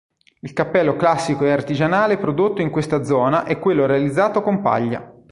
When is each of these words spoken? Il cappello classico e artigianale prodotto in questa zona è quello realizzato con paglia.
Il 0.39 0.53
cappello 0.53 0.95
classico 0.95 1.45
e 1.45 1.51
artigianale 1.51 2.17
prodotto 2.17 2.59
in 2.63 2.71
questa 2.71 3.03
zona 3.03 3.43
è 3.43 3.59
quello 3.59 3.85
realizzato 3.85 4.41
con 4.41 4.59
paglia. 4.59 5.13